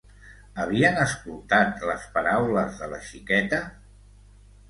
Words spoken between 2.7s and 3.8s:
de la xiqueta?